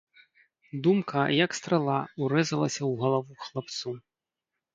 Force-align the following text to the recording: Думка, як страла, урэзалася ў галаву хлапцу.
Думка, 0.87 1.21
як 1.45 1.51
страла, 1.57 1.99
урэзалася 2.25 2.77
ў 2.91 2.93
галаву 3.03 3.31
хлапцу. 3.45 3.97